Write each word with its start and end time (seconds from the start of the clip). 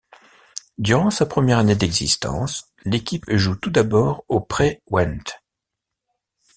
Durant 0.79 1.11
sa 1.11 1.27
première 1.27 1.59
année 1.59 1.75
d'existence, 1.75 2.71
l'équipe 2.85 3.29
joue 3.29 3.55
tout 3.55 3.69
d'abord 3.69 4.25
au 4.29 4.39
Pré 4.41 4.81
Wendt. 4.89 5.33